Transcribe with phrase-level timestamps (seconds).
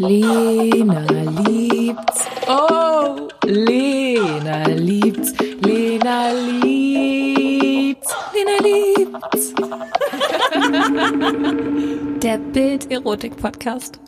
[0.00, 1.04] Lena
[1.44, 2.24] liebt's.
[2.48, 5.34] Oh, Lena liebt's.
[5.60, 8.08] Lena liebt's.
[8.32, 9.52] Lena liebt's.
[12.22, 14.00] Der Bild-Erotik-Podcast.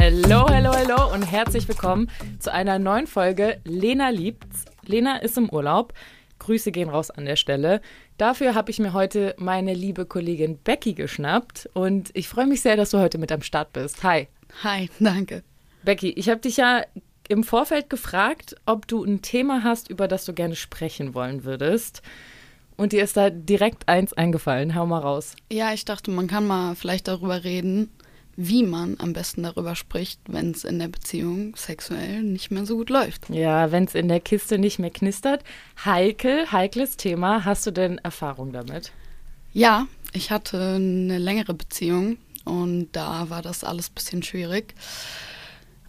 [0.00, 2.10] Hallo, hallo, hallo und herzlich willkommen
[2.40, 4.64] zu einer neuen Folge Lena liebt's.
[4.84, 5.92] Lena ist im Urlaub.
[6.42, 7.80] Grüße gehen raus an der Stelle.
[8.18, 12.76] Dafür habe ich mir heute meine liebe Kollegin Becky geschnappt und ich freue mich sehr,
[12.76, 14.02] dass du heute mit am Start bist.
[14.02, 14.28] Hi.
[14.64, 15.42] Hi, danke.
[15.84, 16.82] Becky, ich habe dich ja
[17.28, 22.02] im Vorfeld gefragt, ob du ein Thema hast, über das du gerne sprechen wollen würdest.
[22.76, 24.74] Und dir ist da direkt eins eingefallen.
[24.74, 25.36] Hau mal raus.
[25.50, 27.90] Ja, ich dachte, man kann mal vielleicht darüber reden,
[28.36, 32.76] wie man am besten darüber spricht, wenn es in der Beziehung sexuell nicht mehr so
[32.76, 33.28] gut läuft.
[33.28, 35.44] Ja, wenn es in der Kiste nicht mehr knistert.
[35.84, 37.44] Heikel, heikles Thema.
[37.44, 38.92] Hast du denn Erfahrung damit?
[39.52, 44.74] Ja, ich hatte eine längere Beziehung und da war das alles ein bisschen schwierig.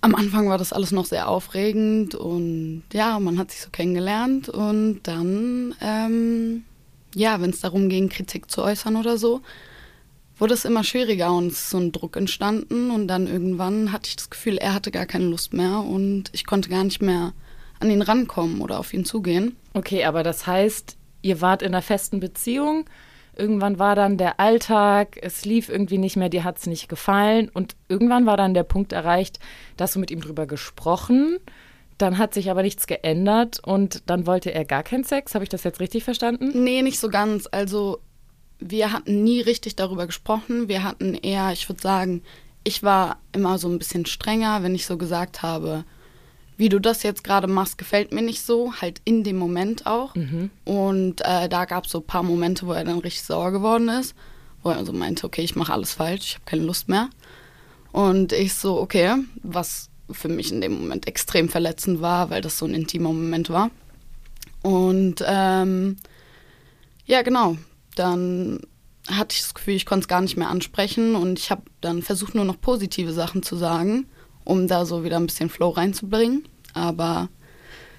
[0.01, 4.49] Am Anfang war das alles noch sehr aufregend und ja, man hat sich so kennengelernt
[4.49, 6.65] und dann, ähm,
[7.15, 9.41] ja, wenn es darum ging, Kritik zu äußern oder so,
[10.43, 14.09] wurde es immer schwieriger und es ist so ein Druck entstanden und dann irgendwann hatte
[14.09, 17.31] ich das Gefühl, er hatte gar keine Lust mehr und ich konnte gar nicht mehr
[17.79, 19.55] an ihn rankommen oder auf ihn zugehen.
[19.73, 22.89] Okay, aber das heißt, ihr wart in einer festen Beziehung,
[23.37, 27.47] irgendwann war dann der Alltag, es lief irgendwie nicht mehr, dir hat es nicht gefallen
[27.47, 29.39] und irgendwann war dann der Punkt erreicht,
[29.77, 31.37] dass du mit ihm drüber gesprochen,
[31.97, 35.35] dann hat sich aber nichts geändert und dann wollte er gar keinen Sex.
[35.35, 36.65] Habe ich das jetzt richtig verstanden?
[36.65, 37.47] Nee, nicht so ganz.
[37.49, 38.01] Also
[38.69, 40.67] wir hatten nie richtig darüber gesprochen.
[40.67, 42.21] Wir hatten eher, ich würde sagen,
[42.63, 45.83] ich war immer so ein bisschen strenger, wenn ich so gesagt habe,
[46.55, 50.15] wie du das jetzt gerade machst, gefällt mir nicht so, halt in dem Moment auch.
[50.15, 50.49] Mhm.
[50.65, 53.89] Und äh, da gab es so ein paar Momente, wo er dann richtig sauer geworden
[53.89, 54.15] ist,
[54.61, 57.09] wo er so meinte, okay, ich mache alles falsch, ich habe keine Lust mehr.
[57.91, 62.57] Und ich so, okay, was für mich in dem Moment extrem verletzend war, weil das
[62.57, 63.71] so ein intimer Moment war.
[64.61, 65.97] Und ähm,
[67.05, 67.57] ja, genau,
[67.95, 68.59] dann
[69.09, 72.01] hatte ich das Gefühl, ich konnte es gar nicht mehr ansprechen und ich habe dann
[72.01, 74.05] versucht, nur noch positive Sachen zu sagen,
[74.45, 76.47] um da so wieder ein bisschen Flow reinzubringen.
[76.73, 77.29] Aber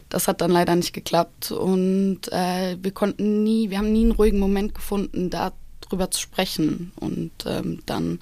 [0.09, 4.13] das hat dann leider nicht geklappt und äh, wir konnten nie, wir haben nie einen
[4.13, 6.93] ruhigen Moment gefunden, darüber zu sprechen.
[6.97, 8.21] Und ähm, dann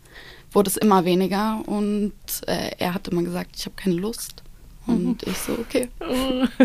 [0.50, 2.12] wurde es immer weniger und
[2.47, 4.43] äh, er hat immer gesagt, ich habe keine Lust.
[4.87, 5.88] Und ich so, okay.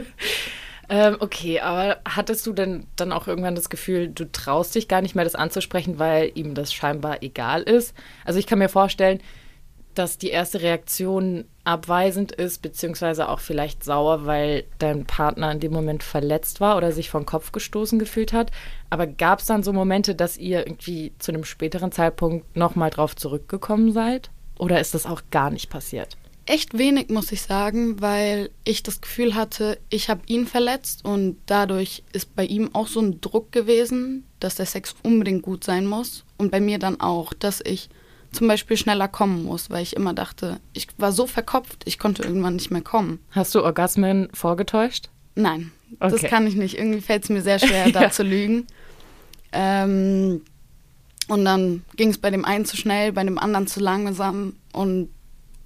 [0.89, 5.01] Ähm, okay, aber hattest du denn dann auch irgendwann das Gefühl, du traust dich gar
[5.01, 7.93] nicht mehr, das anzusprechen, weil ihm das scheinbar egal ist?
[8.23, 9.19] Also ich kann mir vorstellen,
[9.95, 15.73] dass die erste Reaktion abweisend ist, beziehungsweise auch vielleicht sauer, weil dein Partner in dem
[15.73, 18.51] Moment verletzt war oder sich vom Kopf gestoßen gefühlt hat.
[18.89, 23.15] Aber gab es dann so Momente, dass ihr irgendwie zu einem späteren Zeitpunkt nochmal drauf
[23.15, 24.29] zurückgekommen seid?
[24.59, 26.15] Oder ist das auch gar nicht passiert?
[26.47, 31.37] Echt wenig, muss ich sagen, weil ich das Gefühl hatte, ich habe ihn verletzt und
[31.45, 35.85] dadurch ist bei ihm auch so ein Druck gewesen, dass der Sex unbedingt gut sein
[35.85, 37.89] muss und bei mir dann auch, dass ich
[38.31, 42.23] zum Beispiel schneller kommen muss, weil ich immer dachte, ich war so verkopft, ich konnte
[42.23, 43.19] irgendwann nicht mehr kommen.
[43.31, 45.09] Hast du Orgasmen vorgetäuscht?
[45.35, 46.11] Nein, Okay.
[46.19, 46.77] das kann ich nicht.
[46.77, 48.09] Irgendwie fällt es mir sehr schwer, da Ja.
[48.11, 48.67] zu lügen.
[49.53, 50.41] Ähm,
[51.29, 55.09] und dann ging es bei dem einen zu schnell, bei dem anderen zu langsam und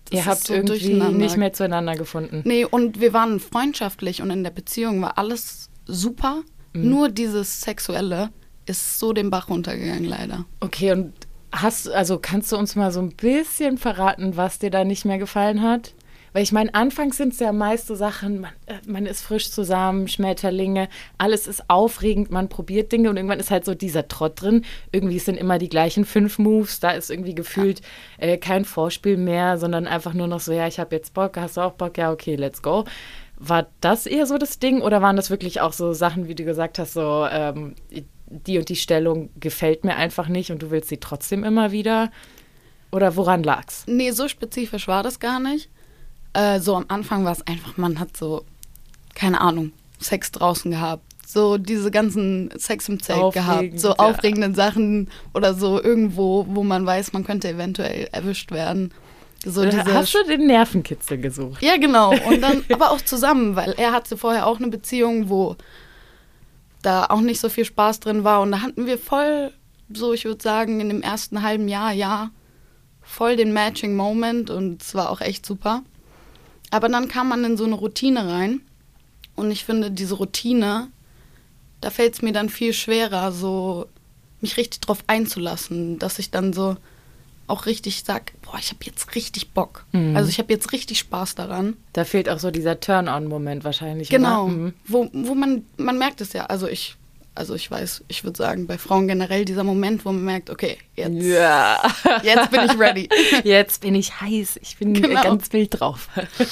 [0.06, 2.42] das Ihr habt so irgendwie nicht mehr zueinander gefunden.
[2.46, 6.44] Nee, und wir waren freundschaftlich und in der Beziehung war alles super.
[6.74, 6.90] Mhm.
[6.90, 8.30] Nur dieses Sexuelle
[8.66, 10.46] ist so den Bach runtergegangen, leider.
[10.60, 11.14] Okay, und
[11.52, 15.18] hast also kannst du uns mal so ein bisschen verraten, was dir da nicht mehr
[15.18, 15.94] gefallen hat?
[16.34, 19.52] Weil ich meine, anfangs sind es ja meist so Sachen, man, äh, man ist frisch
[19.52, 20.88] zusammen, Schmetterlinge,
[21.18, 24.64] alles ist aufregend, man probiert Dinge und irgendwann ist halt so dieser Trott drin.
[24.92, 27.82] Irgendwie sind immer die gleichen fünf Moves, da ist irgendwie gefühlt
[28.18, 31.58] äh, kein Vorspiel mehr, sondern einfach nur noch so, ja, ich habe jetzt Bock, hast
[31.58, 31.98] du auch Bock?
[31.98, 32.86] Ja, okay, let's go.
[33.38, 36.46] War das eher so das Ding oder waren das wirklich auch so Sachen, wie du
[36.46, 37.76] gesagt hast, so ähm,
[38.28, 42.12] die und die Stellung gefällt mir einfach nicht und du willst sie trotzdem immer wieder?
[42.92, 43.84] Oder woran lag's?
[43.88, 45.70] Nee, so spezifisch war das gar nicht.
[46.34, 48.46] Äh, so am Anfang war es einfach, man hat so,
[49.16, 51.04] keine Ahnung, Sex draußen gehabt.
[51.26, 53.80] So diese ganzen Sex im Zelt Aufregend, gehabt.
[53.80, 53.96] So ja.
[54.00, 58.94] aufregende Sachen oder so irgendwo, wo man weiß, man könnte eventuell erwischt werden.
[59.46, 61.64] So diese Hast du den Nervenkitzel gesucht?
[61.64, 62.14] Ja, genau.
[62.28, 65.56] Und dann aber auch zusammen, weil er hatte vorher auch eine Beziehung, wo
[66.82, 68.42] da auch nicht so viel Spaß drin war.
[68.42, 69.52] Und da hatten wir voll,
[69.92, 72.30] so ich würde sagen, in dem ersten halben Jahr, ja,
[73.02, 75.84] voll den Matching Moment und es war auch echt super.
[76.72, 78.62] Aber dann kam man in so eine Routine rein.
[79.36, 80.88] Und ich finde, diese Routine,
[81.82, 83.88] da fällt es mir dann viel schwerer, so
[84.42, 86.78] mich richtig drauf einzulassen, dass ich dann so
[87.48, 89.86] auch richtig sag, boah, ich habe jetzt richtig Bock.
[89.92, 90.16] Mhm.
[90.16, 91.76] Also ich habe jetzt richtig Spaß daran.
[91.94, 94.10] Da fehlt auch so dieser Turn-on-Moment wahrscheinlich.
[94.10, 94.48] Genau.
[94.48, 94.74] Mhm.
[94.88, 96.46] Wo, wo man, man merkt es ja.
[96.46, 96.96] Also ich,
[97.42, 100.78] also ich weiß, ich würde sagen, bei Frauen generell dieser Moment, wo man merkt, okay,
[100.96, 101.82] jetzt, Ja.
[102.24, 103.10] jetzt bin ich ready.
[103.44, 104.60] Jetzt bin ich heiß.
[104.62, 105.24] Ich bin Genau.
[105.24, 106.08] ganz wild drauf.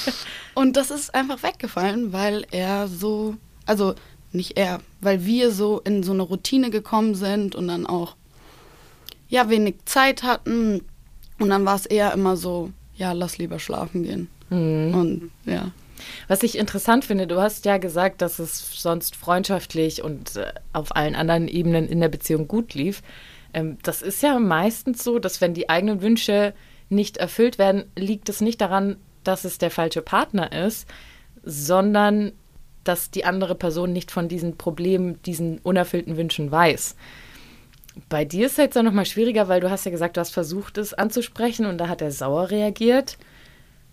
[0.55, 3.35] Und das ist einfach weggefallen, weil er so,
[3.67, 3.93] also
[4.31, 8.15] nicht er, weil wir so in so eine Routine gekommen sind und dann auch
[9.27, 10.81] ja wenig Zeit hatten
[11.39, 14.27] und dann war es eher immer so, ja, lass lieber schlafen gehen.
[14.49, 14.93] Mhm.
[14.95, 15.71] Und ja.
[16.27, 20.95] Was ich interessant finde, du hast ja gesagt, dass es sonst freundschaftlich und äh, auf
[20.95, 23.01] allen anderen Ebenen in der Beziehung gut lief.
[23.53, 26.53] Ähm, das ist ja meistens so, dass wenn die eigenen Wünsche
[26.89, 30.87] nicht erfüllt werden, liegt es nicht daran, dass es der falsche Partner ist,
[31.43, 32.31] sondern
[32.83, 36.95] dass die andere Person nicht von diesen Problemen, diesen unerfüllten Wünschen weiß.
[38.07, 40.31] Bei dir ist es jetzt ja nochmal schwieriger, weil du hast ja gesagt, du hast
[40.31, 43.17] versucht, es anzusprechen und da hat er sauer reagiert.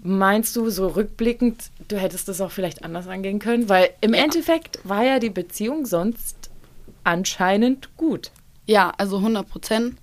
[0.03, 3.69] Meinst du so rückblickend, du hättest das auch vielleicht anders angehen können?
[3.69, 6.51] Weil im Endeffekt war ja die Beziehung sonst
[7.03, 8.31] anscheinend gut.
[8.67, 9.97] Ja, also 100 Prozent.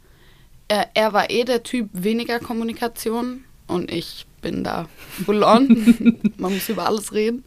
[0.68, 4.88] Er, er war eh der Typ weniger Kommunikation und ich bin da
[5.26, 6.18] full on.
[6.38, 7.44] Man muss über alles reden.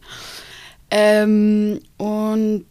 [0.89, 2.65] Ähm, und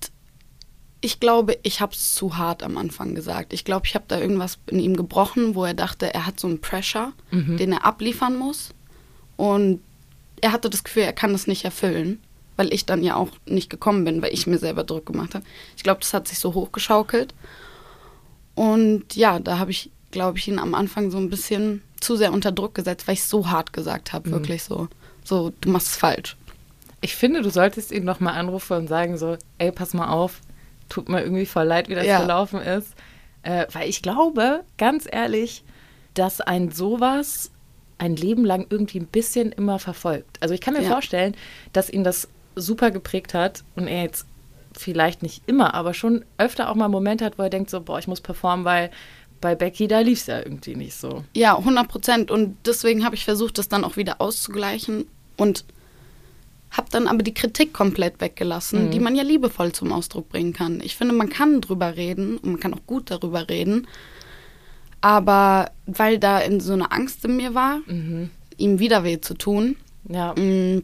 [1.00, 3.52] ich glaube, ich habe es zu hart am Anfang gesagt.
[3.52, 6.48] Ich glaube, ich habe da irgendwas in ihm gebrochen, wo er dachte, er hat so
[6.48, 7.12] einen Pressure,
[7.58, 8.70] den er abliefern muss.
[9.36, 9.80] Und
[10.40, 12.20] er hatte das Gefühl, er kann das nicht erfüllen,
[12.56, 15.44] weil ich dann ja auch nicht gekommen bin, weil ich mir selber Druck gemacht habe.
[15.76, 17.34] Ich glaube, das hat sich so hochgeschaukelt.
[18.54, 22.32] Und ja, da habe ich, glaube ich, ihn am Anfang so ein bisschen zu sehr
[22.32, 24.88] unter Druck gesetzt, weil ich so hart gesagt habe, wirklich so,
[25.24, 26.36] so, du machst es falsch.
[27.00, 30.40] Ich finde, du solltest ihn nochmal anrufen und sagen so, ey, pass mal auf,
[30.88, 32.20] tut mir irgendwie voll leid, wie das Ja.
[32.20, 32.94] gelaufen ist.
[33.42, 35.62] Äh, weil ich glaube, ganz ehrlich,
[36.14, 37.50] dass ein sowas
[37.98, 40.36] ein Leben lang irgendwie ein bisschen immer verfolgt.
[40.40, 40.90] Also ich kann mir Ja.
[40.90, 41.34] vorstellen,
[41.72, 44.26] dass ihn das super geprägt hat und er jetzt
[44.72, 47.98] vielleicht nicht immer, aber schon öfter auch mal Momente hat, wo er denkt so, boah,
[47.98, 48.90] ich muss performen, weil
[49.40, 51.24] bei Becky, da lief es ja irgendwie nicht so.
[51.34, 52.30] Ja, 100 Prozent.
[52.30, 55.06] Und deswegen habe ich versucht, das dann auch wieder auszugleichen
[55.36, 55.64] und
[56.70, 60.80] habe dann aber die Kritik komplett weggelassen, die man ja liebevoll zum Ausdruck bringen kann.
[60.82, 63.86] Ich finde, man kann drüber reden und man kann auch gut darüber reden.
[65.06, 67.78] Aber weil da in so eine Angst in mir war,
[68.56, 69.76] ihm wieder weh zu tun,
[70.08, 70.32] Ja.
[70.34, 70.82] Mm,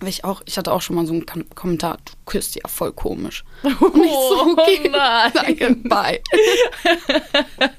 [0.00, 2.62] weil ich auch, ich hatte auch schon mal so einen Kom Kommentar, du küsst ja
[2.66, 3.44] voll komisch.
[3.62, 5.32] Und ich so, okay, Oh nein.
[5.34, 6.20] danke, bye.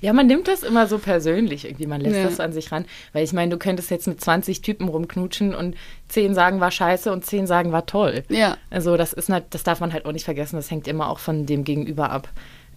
[0.00, 2.24] Ja, man nimmt das immer so persönlich irgendwie, man lässt Ja.
[2.24, 2.84] das an sich ran.
[3.12, 5.76] Weil ich meine, du könntest jetzt mit 20 Typen rumknutschen und
[6.08, 8.22] 10 sagen war scheiße und 10 sagen war toll.
[8.28, 8.56] Ja.
[8.70, 11.18] Also das ist halt, das darf man halt auch nicht vergessen, das hängt immer auch
[11.18, 12.28] von dem Gegenüber ab.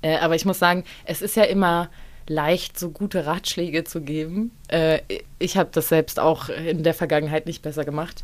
[0.01, 1.89] Äh, aber ich muss sagen, es ist ja immer
[2.29, 4.51] leicht, so gute Ratschläge zu geben.
[4.69, 4.99] Äh,
[5.39, 8.23] ich habe das selbst auch in der Vergangenheit nicht besser gemacht.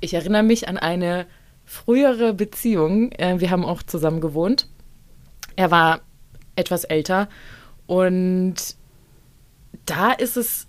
[0.00, 1.26] Ich erinnere mich an eine
[1.64, 3.12] frühere Beziehung.
[3.12, 4.68] Äh, wir haben auch zusammen gewohnt.
[5.54, 6.00] Er war
[6.56, 7.28] etwas älter
[7.86, 8.56] und
[9.86, 10.66] da ist es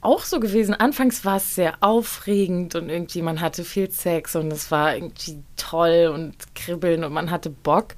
[0.00, 0.74] auch so gewesen.
[0.74, 5.42] Anfangs war es sehr aufregend und irgendwie man hatte viel Sex und es war irgendwie
[5.56, 7.94] toll und kribbeln und man hatte Bock.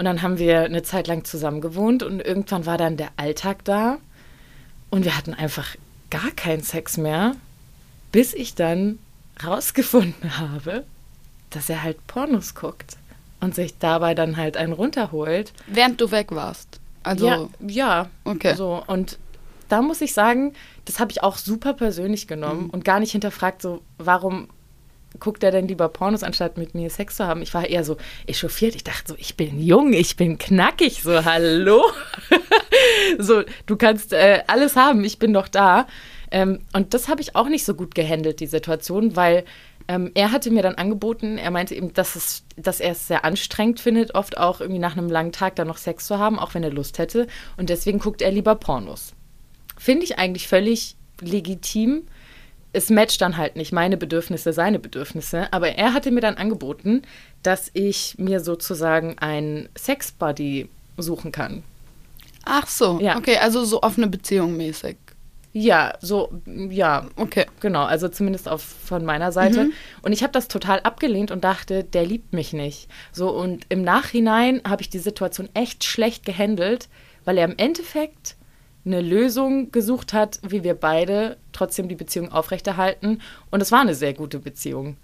[0.00, 3.66] Und dann haben wir eine Zeit lang zusammen gewohnt und irgendwann war dann der Alltag
[3.66, 3.98] da
[4.88, 5.76] und wir hatten einfach
[6.08, 7.36] gar keinen Sex mehr,
[8.10, 8.98] bis ich dann
[9.44, 10.84] rausgefunden habe,
[11.50, 12.96] dass er halt Pornos guckt
[13.40, 15.52] und sich dabei dann halt einen runterholt.
[15.66, 16.80] Während du weg warst.
[17.02, 18.10] Also, ja, ja.
[18.24, 18.54] Okay.
[18.54, 19.18] So, und
[19.68, 20.54] da muss ich sagen,
[20.86, 22.70] das habe ich auch super persönlich genommen Mhm.
[22.70, 24.48] und gar nicht hinterfragt, so, warum
[25.18, 27.42] guckt er denn lieber Pornos, anstatt mit mir Sex zu haben?
[27.42, 28.74] Ich war eher so echauffiert.
[28.74, 31.02] Ich dachte so, ich bin jung, ich bin knackig.
[31.02, 31.82] So, hallo?
[33.18, 35.86] so, du kannst äh, alles haben, ich bin doch da.
[36.30, 39.44] Ähm, und das habe ich auch nicht so gut gehandelt, die Situation, weil
[39.88, 43.24] ähm, er hatte mir dann angeboten, er meinte eben, dass, es, dass er es sehr
[43.24, 46.54] anstrengend findet, oft auch irgendwie nach einem langen Tag dann noch Sex zu haben, auch
[46.54, 47.26] wenn er Lust hätte.
[47.56, 49.14] Und deswegen guckt er lieber Pornos.
[49.76, 52.06] Finde ich eigentlich völlig legitim.
[52.72, 55.52] Es matcht dann halt nicht meine Bedürfnisse, seine Bedürfnisse.
[55.52, 57.02] Aber er hatte mir dann angeboten,
[57.42, 61.62] dass ich mir sozusagen einen Sex-Buddy suchen kann.
[62.44, 63.16] ach so, Ja.
[63.16, 64.96] okay, also so offene Beziehung mäßig.
[65.52, 67.44] Ja, so, ja, Okay.
[67.58, 69.70] Genau, also zumindest auf, von meiner Seite.
[70.02, 72.88] Und ich habe das total abgelehnt und dachte, der liebt mich nicht.
[73.12, 76.88] So, und im Nachhinein habe ich die Situation echt schlecht gehandelt,
[77.24, 78.36] weil er im Endeffekt
[78.84, 83.20] eine Lösung gesucht hat, wie wir beide trotzdem die Beziehung aufrechterhalten.
[83.50, 84.96] Und es war eine sehr gute Beziehung.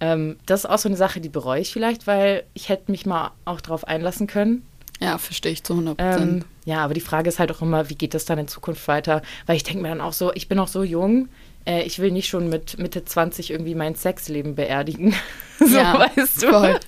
[0.00, 3.06] Ähm, das ist auch so eine Sache, die bereue ich vielleicht, weil ich hätte mich
[3.06, 4.62] mal auch drauf einlassen können.
[5.00, 6.42] Ja, verstehe ich zu 100 Prozent.
[6.42, 8.86] Ähm, ja, aber die Frage ist halt auch immer, wie geht das dann in Zukunft
[8.88, 9.22] weiter?
[9.46, 11.28] Weil ich denke mir dann auch so, ich bin auch so jung,
[11.66, 15.14] äh, ich will nicht schon mit Mitte 20 irgendwie mein Sexleben beerdigen.
[15.58, 16.48] so, ja, weißt du.
[16.48, 16.80] Voll.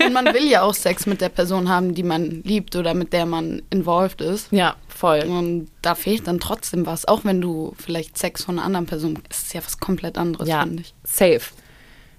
[0.06, 3.12] Und man will ja auch Sex mit der Person haben, die man liebt oder mit
[3.12, 4.50] der man involved ist.
[4.50, 5.20] Ja, voll.
[5.20, 7.06] Und da fehlt dann trotzdem was.
[7.06, 10.48] Auch wenn du vielleicht Sex von einer anderen Person, ist es ja was komplett anderes,
[10.48, 10.94] ja, finde ich.
[11.04, 11.52] safe.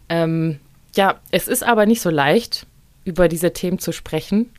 [0.09, 0.59] Ähm,
[0.95, 2.65] ja, es ist aber nicht so leicht,
[3.05, 4.51] über diese Themen zu sprechen.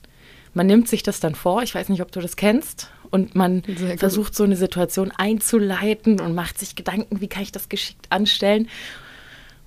[0.54, 3.62] Man nimmt sich das dann vor, ich weiß nicht, ob du das kennst, und man
[3.96, 8.68] versucht so eine Situation einzuleiten und macht sich Gedanken, wie kann ich das geschickt anstellen.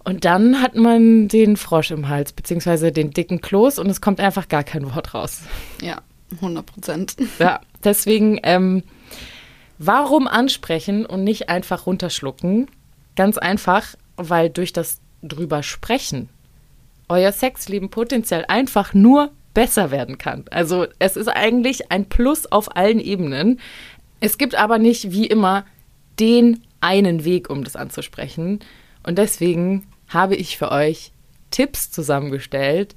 [0.04, 4.20] Und dann hat man den Frosch im Hals, beziehungsweise den dicken Kloß und es kommt
[4.20, 5.42] einfach gar kein Wort raus.
[5.82, 6.02] Ja,
[6.36, 7.16] 100 Prozent.
[7.40, 8.84] Ja, deswegen, ähm,
[9.78, 12.68] warum ansprechen und nicht einfach runterschlucken?
[13.16, 16.30] Ganz einfach, weil durch das drüber sprechen
[17.10, 20.46] euer Sexleben potenziell einfach nur besser werden kann.
[20.52, 23.60] Also es ist eigentlich ein Plus auf allen Ebenen.
[24.20, 25.66] Es gibt aber nicht wie immer
[26.20, 28.60] den einen Weg, um das anzusprechen.
[29.04, 31.12] Und deswegen habe ich für euch
[31.52, 32.96] Tipps zusammengestellt,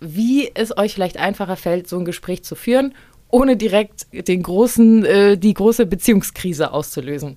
[0.00, 2.94] wie es euch vielleicht einfacher fällt, so ein Gespräch zu führen,
[3.28, 7.36] ohne direkt den großen, äh, die große Beziehungskrise auszulösen.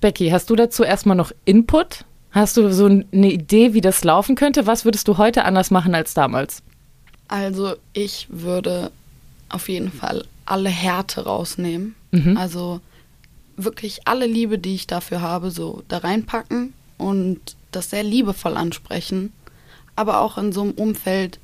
[0.00, 2.04] Becky, hast du dazu erstmal noch Input?
[2.30, 4.66] Hast du so eine Idee, wie das laufen könnte?
[4.66, 6.62] Was würdest du heute anders machen als damals?
[7.28, 8.90] Also ich würde
[9.48, 11.94] auf jeden Fall alle Härte rausnehmen.
[12.12, 12.36] Mhm.
[12.36, 12.80] Also
[13.56, 17.40] wirklich alle Liebe, die ich dafür habe, so da reinpacken und
[17.72, 19.32] das sehr liebevoll ansprechen.
[19.96, 21.38] Aber auch in so einem Umfeld,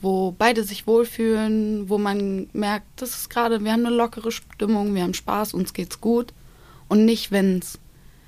[0.00, 4.94] wo beide sich wohlfühlen, wo man merkt, das ist gerade, wir haben eine lockere Stimmung,
[4.94, 6.32] wir haben Spaß, uns geht's gut.
[6.88, 7.78] Und nicht, wenn's,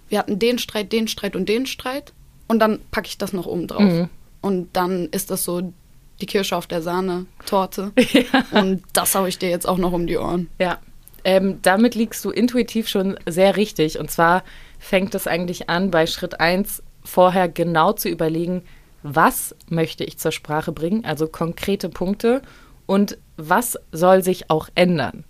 [0.09, 2.13] wir hatten den Streit, den Streit und den Streit
[2.49, 3.83] und dann packe ich das noch oben drauf.
[3.83, 4.09] Mhm.
[4.41, 5.73] Und dann ist das so
[6.21, 7.93] die Kirsche auf der Sahne-Torte.
[8.53, 10.49] Und das habe ich dir jetzt auch noch um die Ohren.
[10.59, 10.79] Ja,
[11.25, 13.99] ähm, damit liegst du intuitiv schon sehr richtig.
[13.99, 14.45] Und zwar
[14.79, 18.63] fängt es eigentlich an, bei Schritt 1 vorher genau zu überlegen,
[19.03, 22.43] was möchte ich zur Sprache bringen, also konkrete Punkte
[22.87, 25.25] und was soll sich auch ändern.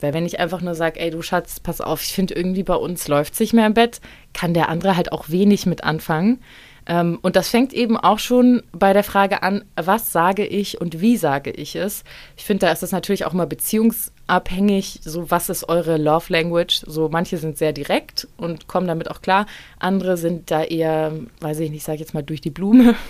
[0.00, 2.74] Weil wenn ich einfach nur sage, ey du Schatz, pass auf, ich finde irgendwie bei
[2.74, 4.00] uns läuft es nicht mehr im Bett,
[4.34, 6.40] kann der andere halt auch wenig mit anfangen.
[6.86, 11.00] Ähm, und das fängt eben auch schon bei der Frage an, was sage ich und
[11.00, 12.04] wie sage ich es.
[12.36, 16.82] Ich finde, da ist es natürlich auch immer beziehungsabhängig, so was ist eure Love Language.
[16.86, 19.46] So manche sind sehr direkt und kommen damit auch klar,
[19.78, 22.94] andere sind da eher, weiß ich nicht, sage jetzt mal durch die Blume.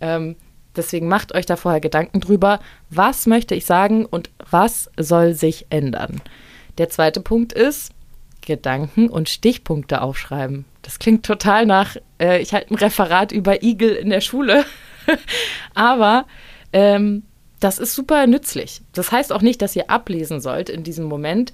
[0.00, 0.34] Ähm,
[0.74, 2.58] deswegen macht euch da vorher Gedanken drüber,
[2.90, 6.20] was möchte ich sagen und was soll sich ändern.
[6.78, 7.92] Der zweite Punkt ist,
[8.40, 10.64] Gedanken und Stichpunkte aufschreiben.
[10.82, 14.64] Das klingt total nach, äh, ich halte ein Referat über Igel in der Schule.
[15.74, 16.26] Aber
[16.72, 17.22] ähm,
[17.60, 18.82] das ist super nützlich.
[18.92, 21.52] Das heißt auch nicht, dass ihr ablesen sollt in diesem Moment.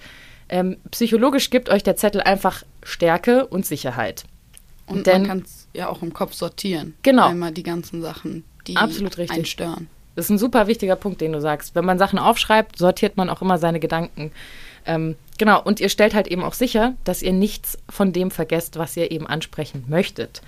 [0.49, 4.25] Ähm, psychologisch gibt euch der Zettel einfach Stärke und Sicherheit.
[4.87, 6.95] Und Denn- man kann es ja auch im Kopf sortieren.
[7.03, 7.29] Genau.
[7.29, 9.37] Einmal die ganzen Sachen, die Absolut richtig.
[9.37, 9.89] einen stören.
[10.17, 11.75] Das ist ein super wichtiger Punkt, den du sagst.
[11.75, 14.33] Wenn man Sachen aufschreibt, sortiert man auch immer seine Gedanken.
[14.87, 18.79] Ähm, genau, und ihr stellt halt eben auch sicher, dass ihr nichts von dem vergesst,
[18.79, 20.43] was ihr eben ansprechen möchtet.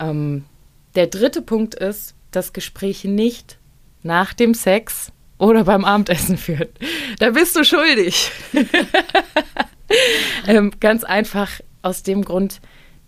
[0.00, 0.44] Ähm,
[0.94, 3.58] der dritte Punkt ist, das Gespräch nicht
[4.02, 6.68] nach dem Sex oder beim Abendessen führen.
[7.18, 8.30] Da bist du schuldig.
[10.46, 12.60] ähm, ganz einfach aus dem Grund,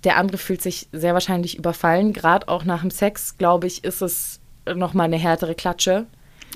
[0.05, 2.13] der andere fühlt sich sehr wahrscheinlich überfallen.
[2.13, 4.41] Gerade auch nach dem Sex, glaube ich, ist es
[4.75, 6.07] nochmal eine härtere Klatsche.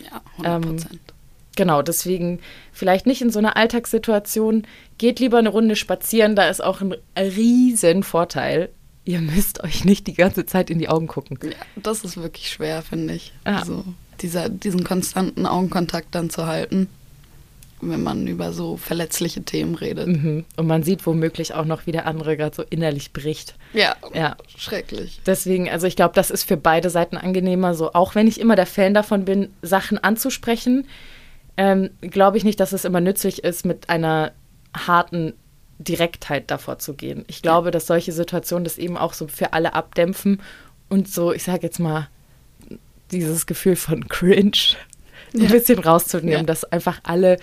[0.02, 1.13] Ja, 100 Prozent.
[1.56, 2.40] Genau, deswegen
[2.72, 4.66] vielleicht nicht in so einer Alltagssituation.
[4.98, 8.70] Geht lieber eine Runde spazieren, da ist auch ein riesen Vorteil.
[9.04, 11.38] Ihr müsst euch nicht die ganze Zeit in die Augen gucken.
[11.42, 13.32] ja, das ist wirklich schwer, finde ich.
[13.46, 13.58] Ja.
[13.58, 13.84] Also
[14.20, 16.88] dieser, diesen konstanten Augenkontakt dann zu halten,
[17.82, 20.06] wenn man über so verletzliche Themen redet.
[20.06, 20.44] Mhm.
[20.56, 23.56] Und man sieht womöglich auch noch, wie der andere gerade so innerlich bricht.
[23.74, 24.36] Ja, Ja.
[24.56, 25.20] schrecklich.
[25.26, 27.74] Deswegen, also ich glaube, das ist für beide Seiten angenehmer.
[27.74, 30.86] So, auch wenn ich immer der Fan davon bin, Sachen anzusprechen,
[31.56, 34.32] ähm, glaube ich nicht, dass es immer nützlich ist, mit einer
[34.76, 35.34] harten
[35.78, 37.24] Direktheit davor zu gehen.
[37.28, 40.40] Ich glaube, dass solche Situationen das eben auch so für alle abdämpfen
[40.88, 42.08] und so, ich sage jetzt mal,
[43.10, 44.52] dieses Gefühl von Cringe
[45.34, 45.48] ein Ja.
[45.48, 46.42] bisschen rauszunehmen, Ja.
[46.42, 47.38] dass einfach alle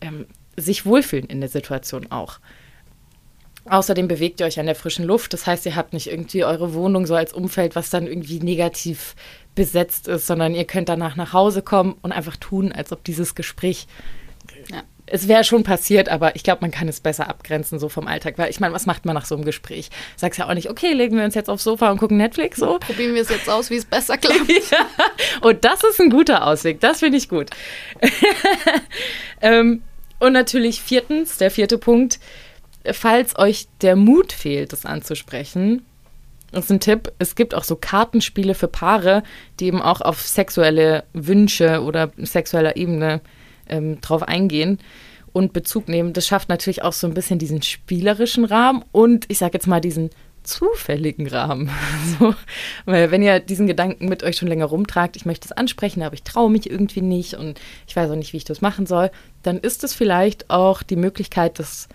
[0.00, 2.38] ähm, sich wohlfühlen in der Situation auch.
[3.66, 5.32] Außerdem bewegt ihr euch an der frischen Luft.
[5.32, 9.14] Das heißt, ihr habt nicht irgendwie eure Wohnung so als Umfeld, was dann irgendwie negativ
[9.54, 13.34] besetzt ist, sondern ihr könnt danach nach Hause kommen und einfach tun, als ob dieses
[13.34, 13.86] Gespräch
[14.70, 14.82] Ja.
[15.06, 18.38] Es wäre schon passiert, aber ich glaube, man kann es besser abgrenzen so vom Alltag.
[18.38, 19.90] Weil ich meine, was macht man nach so einem Gespräch?
[20.16, 22.78] Sagst ja auch nicht, okay, legen wir uns jetzt aufs Sofa und gucken Netflix so.
[22.78, 24.48] Probieren wir es jetzt aus, wie es besser klappt.
[24.48, 24.86] ja.
[25.42, 26.80] Und das ist ein guter Ausweg.
[26.80, 27.50] Das finde ich gut.
[29.42, 29.82] ähm,
[30.20, 32.18] und natürlich viertens, der vierte Punkt,
[32.90, 35.84] falls euch der Mut fehlt, das anzusprechen,
[36.54, 37.12] das ist ein Tipp.
[37.18, 39.22] Es gibt auch so Kartenspiele für Paare,
[39.60, 43.20] die eben auch auf sexuelle Wünsche oder sexueller Ebene
[43.68, 44.78] ähm, drauf eingehen
[45.32, 46.12] und Bezug nehmen.
[46.12, 49.80] Das schafft natürlich auch so ein bisschen diesen spielerischen Rahmen und ich sage jetzt mal
[49.80, 50.10] diesen
[50.44, 51.70] zufälligen Rahmen.
[52.18, 52.34] So,
[52.84, 56.14] weil wenn ihr diesen Gedanken mit euch schon länger rumtragt, ich möchte es ansprechen, aber
[56.14, 59.10] ich traue mich irgendwie nicht und ich weiß auch nicht, wie ich das machen soll,
[59.42, 61.88] dann ist es vielleicht auch die Möglichkeit, dass,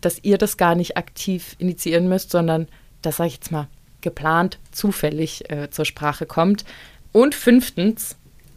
[0.00, 2.68] dass ihr das gar nicht aktiv initiieren müsst, sondern,
[3.02, 3.68] das sage ich jetzt mal,
[4.02, 6.64] geplant, zufällig äh, zur Sprache kommt.
[7.12, 8.16] Und fünftens,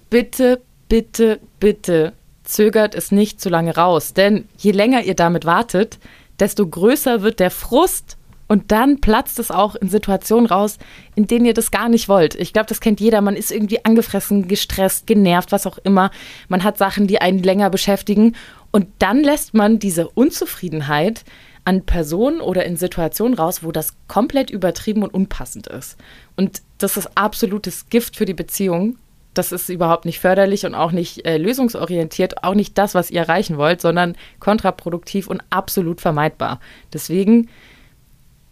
[0.09, 4.13] bitte, bitte, bitte zögert es nicht zu lange raus.
[4.13, 5.99] Denn je länger ihr damit wartet,
[6.39, 10.77] desto größer wird der Frust und dann platzt es auch in Situationen raus,
[11.15, 12.35] in denen ihr das gar nicht wollt.
[12.35, 13.21] Ich glaube, das kennt jeder.
[13.21, 16.11] Man ist irgendwie angefressen, gestresst, genervt, was auch immer.
[16.49, 18.35] Man hat Sachen, die einen länger beschäftigen.
[18.71, 21.23] Und dann lässt man diese Unzufriedenheit
[21.65, 25.97] an Personen oder in Situationen raus, wo das komplett übertrieben und unpassend ist.
[26.35, 28.97] Und das ist absolutes Gift für die Beziehung.
[29.33, 33.21] Das ist überhaupt nicht förderlich und auch nicht äh, lösungsorientiert, auch nicht das, was ihr
[33.21, 36.59] erreichen wollt, sondern kontraproduktiv und absolut vermeidbar.
[36.91, 37.49] Deswegen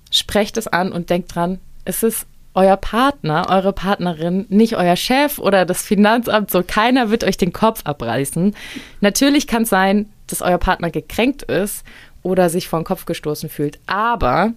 [0.10, 5.40] sprecht es an und denkt dran, es ist euer Partner, eure Partnerin, nicht euer Chef
[5.40, 8.56] oder das Finanzamt, so keiner wird euch den Kopf abreißen.
[9.00, 11.86] Natürlich kann es sein, dass euer Partner gekränkt ist
[12.24, 13.80] oder sich vor den Kopf gestoßen fühlt.
[13.88, 14.54] Aber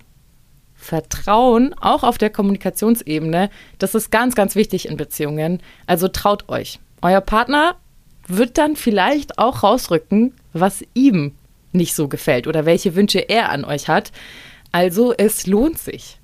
[0.74, 3.48] Vertrauen, auch auf der Kommunikationsebene,
[3.78, 5.62] das ist ganz, ganz wichtig in Beziehungen.
[5.86, 6.80] Also traut euch.
[7.00, 7.76] Euer Partner
[8.26, 11.32] wird dann vielleicht auch rausrücken, was ihm
[11.72, 14.12] nicht so gefällt oder welche Wünsche er an euch hat.
[14.72, 16.18] Also es lohnt sich.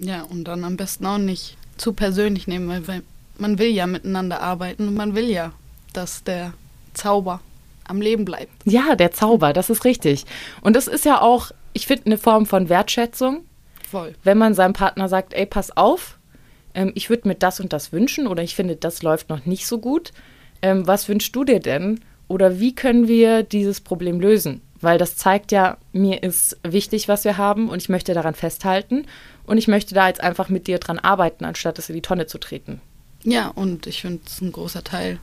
[0.00, 3.02] Ja, und dann am besten auch nicht zu persönlich nehmen, weil, weil
[3.38, 5.52] man will ja miteinander arbeiten und man will ja,
[5.92, 6.54] dass der
[6.94, 7.40] Zauber
[7.84, 8.52] am Leben bleibt.
[8.64, 10.24] Ja, der Zauber, das ist richtig.
[10.62, 13.44] Und das ist ja auch, ich finde, eine Form von Wertschätzung.
[13.88, 14.14] Voll.
[14.22, 16.18] Wenn man seinem Partner sagt, ey, pass auf,
[16.74, 19.66] ähm, ich würde mir das und das wünschen oder ich finde, das läuft noch nicht
[19.66, 20.12] so gut.
[20.62, 22.00] Ähm, was wünschst du dir denn?
[22.28, 24.62] Oder wie können wir dieses Problem lösen?
[24.80, 29.06] Weil das zeigt ja, mir ist wichtig, was wir haben und ich möchte daran festhalten
[29.46, 32.26] und ich möchte da jetzt einfach mit dir dran arbeiten, anstatt es in die Tonne
[32.26, 32.80] zu treten.
[33.22, 35.18] Ja, und ich finde es ein großer Teil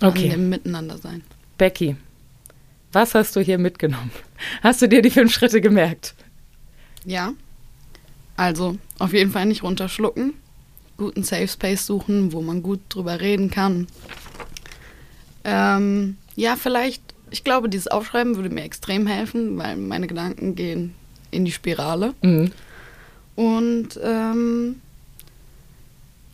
[0.00, 0.24] okay.
[0.24, 1.22] an dem Miteinander sein.
[1.56, 1.96] Becky,
[2.92, 4.10] was hast du hier mitgenommen?
[4.62, 6.14] Hast du dir die fünf Schritte gemerkt?
[7.04, 7.32] Ja.
[8.36, 10.34] Also auf jeden Fall nicht runterschlucken.
[10.96, 13.88] Guten Safe Space suchen, wo man gut drüber reden kann.
[15.44, 20.94] Ähm, ja, vielleicht, ich glaube, dieses Aufschreiben würde mir extrem helfen, weil meine Gedanken gehen
[21.30, 22.14] in die Spirale.
[22.22, 22.52] Mhm.
[23.36, 24.80] Und ähm,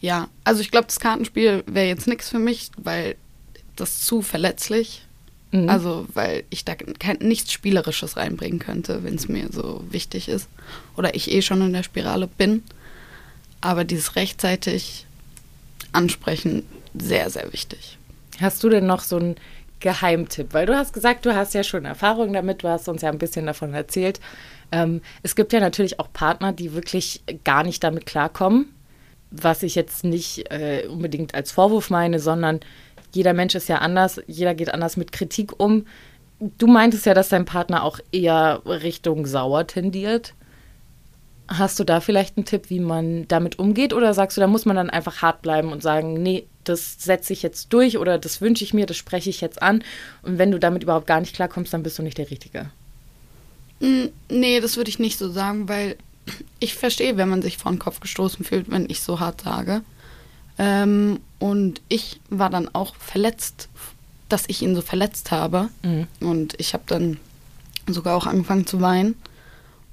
[0.00, 3.16] ja, also ich glaube, das Kartenspiel wäre jetzt nichts für mich, weil
[3.76, 5.04] das zu verletzlich
[5.54, 5.68] Mhm.
[5.68, 10.48] Also, weil ich da kein, nichts Spielerisches reinbringen könnte, wenn es mir so wichtig ist.
[10.96, 12.64] Oder ich eh schon in der Spirale bin.
[13.61, 15.07] Aber dieses rechtzeitig
[15.92, 17.98] ansprechen, sehr, sehr wichtig.
[18.40, 19.37] Hast du denn noch so einen
[19.80, 20.52] Geheimtipp?
[20.52, 23.18] Weil du hast gesagt, du hast ja schon Erfahrung damit, du hast uns ja ein
[23.18, 24.20] bisschen davon erzählt.
[24.72, 28.74] Ähm, es gibt ja natürlich auch Partner, die wirklich gar nicht damit klarkommen,
[29.30, 32.60] was ich jetzt nicht äh, unbedingt als Vorwurf meine, sondern
[33.12, 35.87] jeder Mensch ist ja anders, jeder geht anders mit Kritik um.
[36.58, 40.34] Du meintest ja, dass dein Partner auch eher Richtung sauer tendiert.
[41.46, 43.92] Hast du da vielleicht einen Tipp, wie man damit umgeht?
[43.92, 47.33] Oder sagst du, da muss man dann einfach hart bleiben und sagen, nee, das setze
[47.33, 49.83] ich jetzt durch oder das wünsche ich mir, das spreche ich jetzt an.
[50.22, 52.70] Und wenn du damit überhaupt gar nicht klarkommst, dann bist du nicht der Richtige.
[53.81, 55.96] Mm, nee, das würde ich nicht so sagen, weil
[56.59, 59.83] ich verstehe, wenn man sich vor den Kopf gestoßen fühlt, wenn ich so hart sage.
[60.59, 63.68] Ähm, und ich war dann auch verletzt,
[64.29, 65.68] dass ich ihn so verletzt habe.
[65.83, 66.07] Mhm.
[66.20, 67.18] Und ich habe dann
[67.87, 69.16] sogar auch angefangen zu weinen.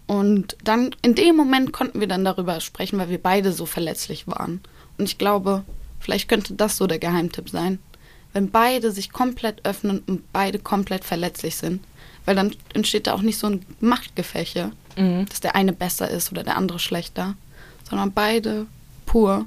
[0.08, 4.28] Und dann in dem Moment konnten wir dann darüber sprechen, weil wir beide so verletzlich
[4.28, 4.62] waren.
[4.98, 5.64] Und ich glaube,
[6.02, 7.80] vielleicht könnte das so der Geheimtipp sein.
[8.34, 11.84] Wenn beide sich komplett öffnen und beide komplett verletzlich sind.
[12.26, 15.26] Weil dann entsteht da auch nicht so ein Machtgefäche, mhm.
[15.28, 17.36] dass der eine besser ist oder der andere schlechter,
[17.90, 18.68] sondern beide
[19.06, 19.46] pur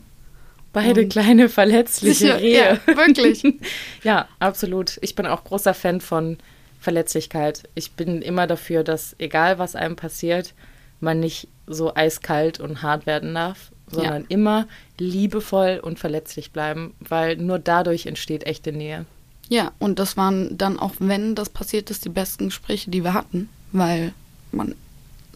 [0.74, 2.80] Beide um, kleine verletzliche sicher, Rehe.
[2.86, 3.42] Ja, wirklich.
[4.02, 4.98] ja, absolut.
[5.02, 6.36] Ich bin auch großer Fan von
[6.80, 7.62] Verletzlichkeit.
[7.76, 10.52] Ich bin immer dafür, dass egal was einem passiert,
[11.00, 14.28] man nicht so eiskalt und hart werden darf, sondern ja.
[14.28, 14.66] immer
[14.98, 19.07] liebevoll und verletzlich bleiben, weil nur dadurch entsteht echte Nähe.
[19.48, 23.14] Ja, und das waren dann auch, wenn das passiert ist, die besten Gespräche, die wir
[23.14, 24.12] hatten, weil
[24.52, 24.74] man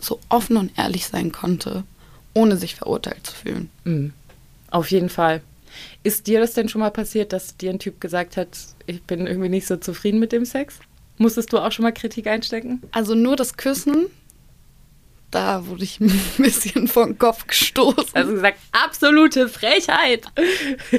[0.01, 1.85] so offen und ehrlich sein konnte,
[2.35, 3.71] ohne sich verurteilt zu fühlen.
[3.85, 4.13] Mhm.
[4.71, 5.43] Auf jeden Fall.
[6.03, 8.49] Ist dir das denn schon mal passiert, dass dir ein Typ gesagt hat,
[8.87, 10.79] ich bin irgendwie nicht so zufrieden mit dem Sex?
[11.19, 12.83] Musstest du auch schon mal Kritik einstecken?
[12.93, 14.07] Also nur das Küssen,
[15.31, 18.15] da wurde ich ein bisschen den Kopf gestoßen.
[18.15, 20.27] Also gesagt, absolute Frechheit.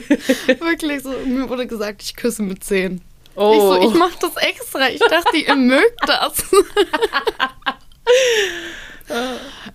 [0.48, 3.02] Wirklich so, mir wurde gesagt, ich küsse mit zehn.
[3.36, 3.54] Oh.
[3.54, 4.90] Ich so, ich mach das extra.
[4.90, 6.44] Ich dachte, ihr mögt das.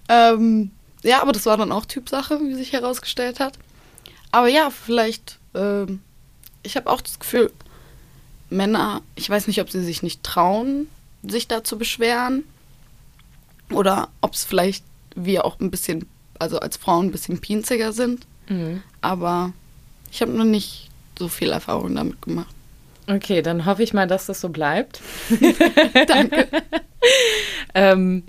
[0.08, 0.70] ähm,
[1.02, 3.58] ja, aber das war dann auch Typsache, wie sich herausgestellt hat.
[4.32, 6.00] Aber ja, vielleicht, ähm,
[6.62, 7.52] ich habe auch das Gefühl,
[8.50, 10.88] Männer, ich weiß nicht, ob sie sich nicht trauen,
[11.22, 12.44] sich da zu beschweren.
[13.70, 16.06] Oder ob es vielleicht wir auch ein bisschen,
[16.38, 18.26] also als Frauen ein bisschen pinziger sind.
[18.48, 18.82] Mhm.
[19.00, 19.52] Aber
[20.10, 22.54] ich habe noch nicht so viel Erfahrung damit gemacht.
[23.06, 25.00] Okay, dann hoffe ich mal, dass das so bleibt.
[26.06, 26.48] Danke.
[27.74, 28.24] ähm,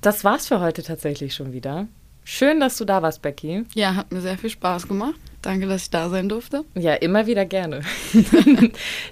[0.00, 1.88] das war's für heute tatsächlich schon wieder.
[2.24, 3.64] Schön, dass du da warst, Becky.
[3.74, 5.14] Ja, hat mir sehr viel Spaß gemacht.
[5.46, 6.64] Danke, dass ich da sein durfte.
[6.74, 7.82] Ja, immer wieder gerne.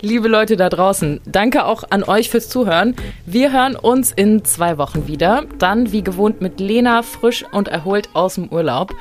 [0.00, 2.96] Liebe Leute da draußen, danke auch an euch fürs Zuhören.
[3.24, 5.44] Wir hören uns in zwei Wochen wieder.
[5.60, 8.92] Dann wie gewohnt mit Lena frisch und erholt aus dem Urlaub.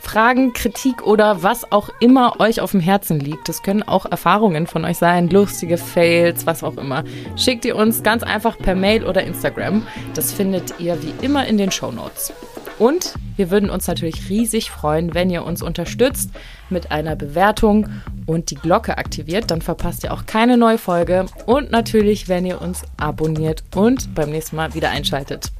[0.00, 3.48] Fragen, Kritik oder was auch immer euch auf dem Herzen liegt.
[3.48, 7.02] Das können auch Erfahrungen von euch sein, lustige Fails, was auch immer.
[7.34, 9.86] Schickt ihr uns ganz einfach per Mail oder Instagram.
[10.12, 12.34] Das findet ihr wie immer in den Show Notes.
[12.78, 16.30] Und wir würden uns natürlich riesig freuen, wenn ihr uns unterstützt
[16.70, 17.88] mit einer Bewertung
[18.26, 19.50] und die Glocke aktiviert.
[19.50, 21.26] Dann verpasst ihr auch keine neue Folge.
[21.46, 25.52] Und natürlich, wenn ihr uns abonniert und beim nächsten Mal wieder einschaltet.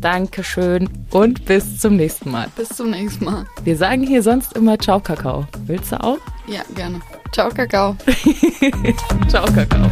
[0.00, 2.46] Dankeschön und bis zum nächsten Mal.
[2.56, 3.46] Bis zum nächsten Mal.
[3.64, 5.46] Wir sagen hier sonst immer Ciao Kakao.
[5.66, 6.18] Willst du auch?
[6.46, 7.00] Ja, gerne.
[7.32, 7.96] Ciao, Kakao.
[9.28, 9.90] Ciao Kakao.